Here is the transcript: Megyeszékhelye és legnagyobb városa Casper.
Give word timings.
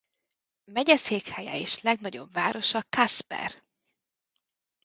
Megyeszékhelye 0.63 1.57
és 1.59 1.81
legnagyobb 1.81 2.31
városa 2.31 2.81
Casper. 2.81 3.63